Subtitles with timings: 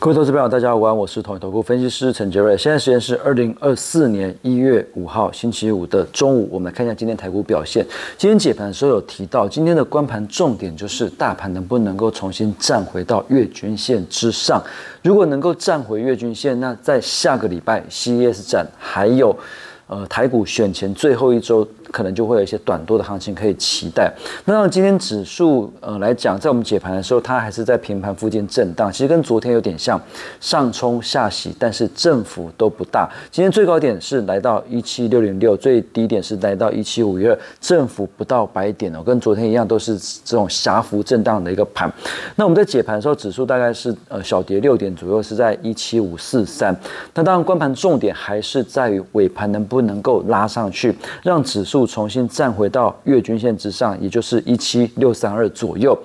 [0.00, 2.56] 各位投资朋友，大家好，我是统一投顾分析师陈杰瑞。
[2.56, 7.84] 现在时间是二零二四年一月五号星期五的中午，我们来看一下今天台股表现。
[8.16, 14.62] 今天解盘的时候有提到，今天的关盘重点就是大盘能不能够重新站回到月均线之上。
[15.02, 19.36] 如果能够站回月均线，那在下个礼拜 CES 展还有
[19.90, 21.68] 呃台股选前最后一周。
[21.92, 24.08] 可能就会有一些短多的行情可以期待。
[24.44, 30.00] 那让今天指数呃来讲，在我们解盘的时候，它还是在平盘附近震荡，其实跟昨天有点像，
[30.38, 33.10] 上冲下洗，但是振幅都不大。
[33.32, 41.92] 今天最高点是来到一七六零六，最低点是来到一七五一二，振幅不到百点哦，跟昨天一样，都是这种狭幅震荡的一个盘。
[42.36, 46.72] 那我们在解盘的时候，指数大概是呃小跌六点左右，是在一七五四三。
[47.14, 51.80] 那当然，关盘重点还是在于尾盘能不能够拉上去，让指数。
[51.90, 55.98] 重新站回到月均线之上，也就是一七六三二左右。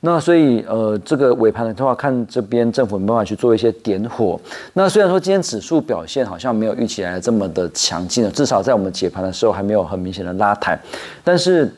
[0.00, 4.38] 那所以呃，这个尾盘的话，看这边政府没办法去做一些点火。
[4.74, 10.78] 那虽然说今天指数表现好像没有预期来这么的强劲了至少在我们解盘的时候还没有很明显的拉抬，
[11.24, 11.72] 但是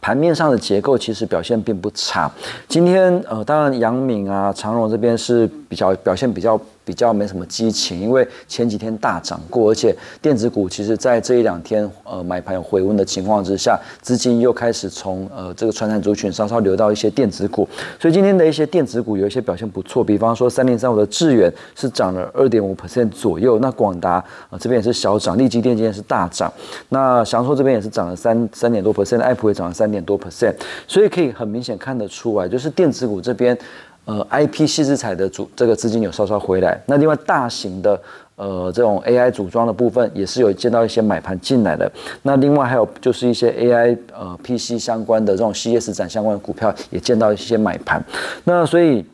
[0.00, 2.30] 盘面上的结构其实表现并不差。
[2.68, 6.60] 今天呃，当然杨敏啊、长荣这边是比较表现比较。
[6.84, 17.68] 比较没什么激情，因为前几天大涨过，而且电子股其实在这一两天呃买盘有回温的情况之下，资金又开始从呃这个传产族群稍稍流到一些电子股，
[18.00, 24.12] 所以今天的一些电子股有一些表现不错，比方说三零三五的智远是涨了二点五 percent 左右，那广达
[24.50, 26.52] 啊这边也是小涨，立基电今天是大涨，
[26.88, 30.54] 那翔硕这边也是涨了三三点多 percent，爱普也涨了三点多 percent，
[30.88, 33.56] 所以可以很明显看得出来，就是电子股这边。
[34.04, 38.00] 呃，I P 细资材的主这个资金有稍稍回来，那另外大型的
[38.34, 41.90] 呃这种 A I 组装的部分也是有见到一些买盘进来的，
[42.22, 48.04] 那另外还有就是一些 A I 呃 P C 相关的这种 C S 展相关的股票也见到一些买盘，
[48.42, 49.06] 那所以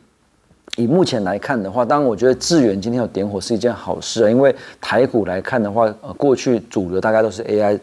[0.77, 7.79] 以目前来看的话，当然我觉得智远今天有点火是一件好事啊，因为台股来看的话，呃过去主流大概都是 A I。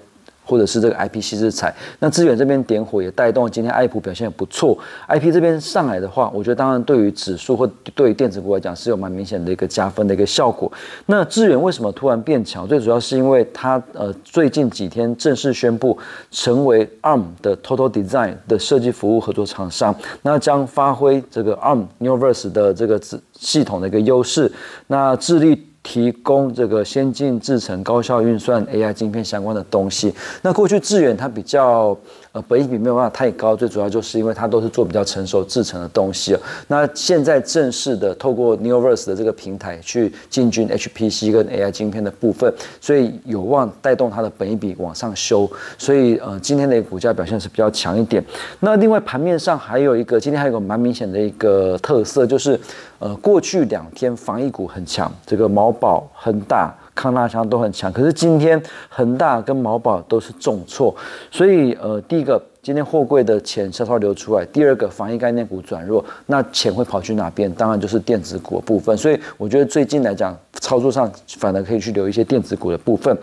[0.47, 4.79] 或者是这个 I P 细制材，那资源这边点火也带动今天爱普表现也不错。
[5.07, 10.71] I P 这边上来的话，我觉得当然对于指数或对于电子股来讲是有蛮明显的一个加分的一个效果。
[11.07, 12.67] 那资源为什么突然变强？
[12.67, 15.99] 最主要是因为它呃最近几天正式宣布
[16.31, 24.51] 成为 ARM 的 Total Design 的设计服务合作厂商，那将发挥这个 ARM Neoverse 的这个子系统的一个优势，
[24.87, 25.67] 那致力。
[25.87, 30.13] 提供这个先进制程、高效运算、AI 晶片相关的东西。
[30.43, 31.97] 那过去致远它比较。
[32.33, 36.37] 呃，本益比没有办法太高，最主要就是因为它都是做比较成熟制成的东西
[36.69, 45.51] 那现在正式的透过 Neoverse 的这个平台去进军 HPC 跟 AI 晶片的部分，所以有望带动它的本益比往上修。
[45.79, 48.23] 所以呃，今天的股价表现是比较强一点。
[48.61, 52.61] 那另外盘面上还有一个，今天还有个蛮明显的一个特色，就是
[52.99, 56.75] 呃，过去两天防疫股很强，这个毛宝、恒大。
[56.97, 60.97] 康拉强都很强，可是今天恒大跟毛宝都是重挫，
[61.31, 67.53] 所以呃，第一个今天货柜的钱稍稍流出来，第二个防疫概念股转弱，那钱会跑去哪边？
[67.53, 73.15] 当然就是电子股的部分，所以我觉得最近来讲，操作上反而可以去留一些电子股的部分。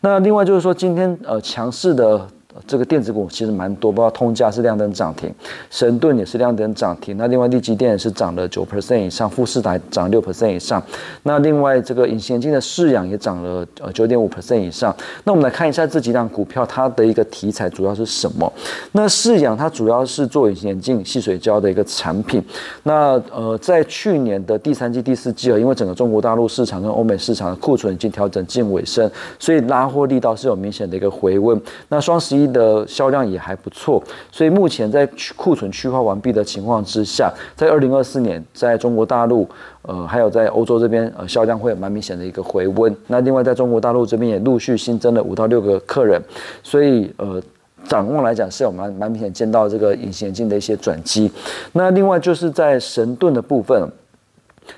[0.00, 2.28] 那另外就是说，今天呃强势的。
[2.66, 5.32] 这个电子股其实蛮多，包括通家是亮灯涨停，
[5.70, 7.16] 神盾也是亮灯涨停。
[7.16, 10.82] 那另外利基电也是涨了九 percent 以上，富士达涨六 percent 以上。
[11.24, 14.94] 那另外这个隐形眼镜的视氧也涨了呃九点五 percent 以上。
[15.24, 18.50] 那我们来看一下这几档股票它的一个题材主要是什么？
[18.92, 22.42] 那视氧它主要是做隐形眼镜吸水胶的一个产品。
[22.84, 31.60] 那呃在去年的第三季、第四季啊，因为整个中国大陆市场跟欧美市场的库存已经调整近尾声，所以拉货力道是有明显的一个回温。
[31.90, 32.45] 那双十一。
[32.46, 39.48] 的销量也还不错，所以目前在库存去化完毕的情况之下，在二零二四年，在中国大陆，
[39.82, 42.94] 呃，还有在欧洲这边，呃，销量会有蛮明显的一个回温。
[43.06, 46.20] 那另外在中国大陆这边也陆续新增了五到六个客人，
[46.62, 47.42] 所以呃，
[47.88, 51.30] 展望来讲是有蛮蛮明显见到这个隐形眼镜的一些转机。
[51.72, 53.88] 那另外就是在神盾的部分。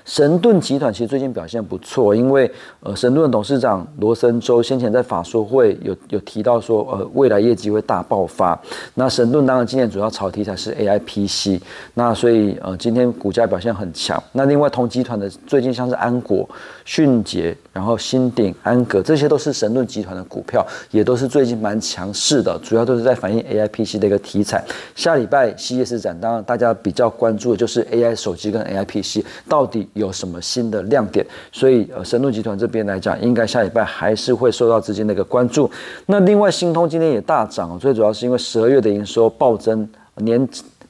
[0.05, 2.49] 神盾集团其实最近表现不错，因为
[2.81, 8.59] 呃，神盾董事长罗森州先前在法说会有有提到说，呃，未来业绩会大爆发。
[8.95, 11.61] 那神盾当然今年主要炒题材是 AI PC，
[11.93, 14.21] 那所以呃，今天股价表现很强。
[14.33, 16.47] 那另外同集团的最近像是安国、
[16.85, 24.63] 迅捷，然后新鼎、安格，这些都是神盾集团的股票，也都是最近蛮强势的，主要都是在反映 AI PC 的一个题材。
[24.95, 29.78] 下礼拜 CES 展，当然大家比较关注的就是 AI 手机跟 AI PC 到底。
[29.93, 31.25] 有什么新的亮点？
[31.51, 35.69] 所以呃，神盾集团这边来讲，应该下礼拜还是会受到资金的一个关注。
[36.05, 40.47] 那另外，新通今天也大涨，最主要是因为十二月的营收暴增，年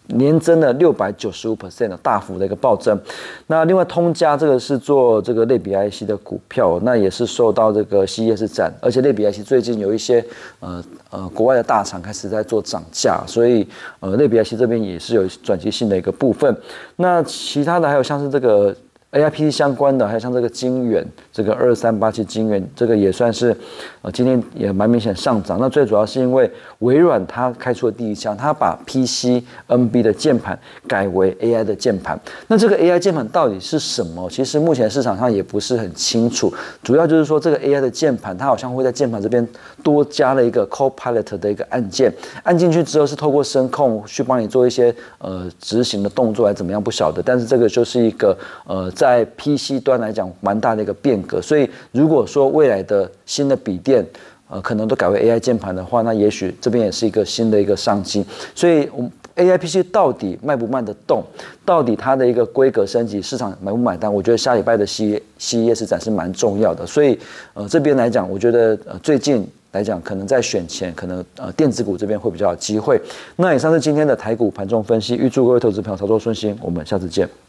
[0.09, 2.99] 年增了六百九十五 percent 的大幅的一个暴增。
[3.47, 10.23] 那另外通家这个是做这个类比 IC 的股票，那也是受到这个 CES 展，而且类比 IC 最近有一些
[10.59, 13.67] 呃呃国外的大厂开始在做涨价，所以
[13.99, 16.55] 呃类比 IC 这边也是有转机性的一个部分。
[16.95, 18.75] 那其他的还有像是这个。
[19.11, 21.03] A I P C 相关的，还有像这个金元，
[21.33, 23.57] 这个二三八七金元，这个也算是，
[24.03, 25.57] 呃，今天也蛮明显上涨。
[25.59, 30.57] 那最主要是因为微软它开出了第一枪，它把 P C N B 的键盘
[30.87, 32.19] 改为 A I 的键盘。
[32.45, 34.29] 那这个 A I 键盘到底是什么？
[34.29, 36.53] 其实目前市场上也不是很清楚。
[36.83, 39.47] 主要就是说，这个 A I 的键盘，它好像会在键盘这边
[39.81, 42.13] 多加了一个 Copilot 的一个按键，
[42.43, 47.23] 按进去之后是透过声控去帮你做一些呃执行的动作，还怎么样不晓得。
[47.23, 48.87] 但是这个就是一个呃。
[48.99, 51.41] 在 PC 端来讲，蛮大的一个变革。
[51.41, 54.05] 所以，如果说未来的新的笔电，
[54.49, 58.25] 呃，可能都改为 AI 键盘的话，那也许这边也是一个新的一个商机。
[58.53, 61.23] 所以，我们 AI PC 到底卖不卖得动？
[61.63, 64.13] 到底它的一个规格升级，市场买不买单？
[64.13, 66.85] 我觉得下礼拜的 C CES 展是蛮重要的。
[66.85, 67.17] 所以，
[67.53, 72.99] 呃，这边来讲，我觉得呃，最近来讲，可能在选前，可能呃，电子股这边会比较有机会。
[73.37, 76.57] 那以上是今天的台股盘中分析，预祝各位投资朋友操作顺心。
[76.61, 77.48] 我们下次见。